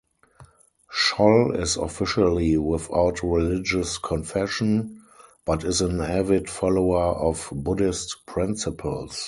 [0.91, 5.03] Scholl is officially without religious confession,
[5.45, 9.19] but is an avid follower of Buddhist principles.